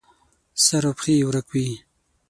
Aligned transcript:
سر 0.65 0.83
او 0.89 0.93
پښې 0.97 1.13
یې 1.19 1.23
ورک 1.27 1.47
وي. 1.53 1.69